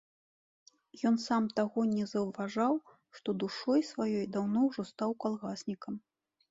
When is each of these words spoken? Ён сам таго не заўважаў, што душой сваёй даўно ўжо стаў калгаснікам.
Ён 1.09 1.19
сам 1.25 1.43
таго 1.59 1.85
не 1.91 2.07
заўважаў, 2.13 2.73
што 3.19 3.29
душой 3.45 3.79
сваёй 3.95 4.25
даўно 4.39 4.59
ўжо 4.73 4.81
стаў 4.93 5.11
калгаснікам. 5.25 5.93